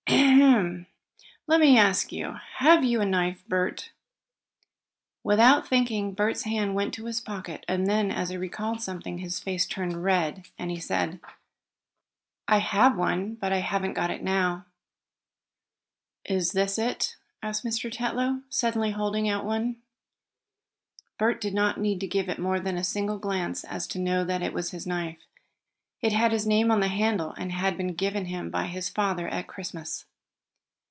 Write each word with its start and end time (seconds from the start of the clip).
"Ahem! 0.09 0.87
Let 1.47 1.59
me 1.59 1.77
ask 1.77 2.11
you, 2.13 2.37
have 2.57 2.83
you 2.83 3.01
a 3.01 3.05
knife, 3.05 3.43
Bert?" 3.47 3.91
Without 5.23 5.67
thinking 5.67 6.13
Bert's 6.13 6.43
hand 6.43 6.75
went 6.75 6.93
to 6.93 7.05
his 7.05 7.19
pocket, 7.19 7.65
and 7.67 7.87
then, 7.87 8.09
as 8.11 8.29
he 8.29 8.37
recalled 8.37 8.81
something, 8.81 9.17
his 9.17 9.39
face 9.39 9.65
turned 9.65 10.03
red, 10.03 10.47
and 10.57 10.71
he 10.71 10.79
said: 10.79 11.19
"I 12.47 12.59
have 12.59 12.95
one, 12.95 13.35
but 13.35 13.51
I 13.51 13.57
haven't 13.57 13.93
got 13.95 14.11
it 14.11 14.23
now." 14.23 14.65
"Is 16.23 16.51
this 16.53 16.77
it?" 16.77 17.17
asked 17.43 17.65
Mr. 17.65 17.91
Tetlow, 17.91 18.41
suddenly 18.49 18.91
holding 18.91 19.27
out 19.27 19.45
one. 19.45 19.77
Bert 21.17 21.41
did 21.41 21.53
not 21.53 21.79
need 21.81 21.99
to 21.99 22.07
give 22.07 22.37
more 22.37 22.59
than 22.61 22.77
a 22.77 22.83
single 22.83 23.17
glance 23.19 23.65
at 23.65 23.85
it 23.85 23.89
to 23.89 23.99
know 23.99 24.23
that 24.23 24.41
it 24.41 24.53
was 24.53 24.71
his 24.71 24.87
knife. 24.87 25.27
It 26.01 26.13
had 26.13 26.31
his 26.31 26.47
name 26.47 26.71
on 26.71 26.79
the 26.79 26.87
handle 26.87 27.31
and 27.33 27.51
had 27.51 27.75
been 27.77 27.93
given 27.95 28.25
him 28.25 28.49
by 28.49 28.65
his 28.67 28.87
father 28.87 29.27
at 29.27 29.47
Christmas. 29.47 30.05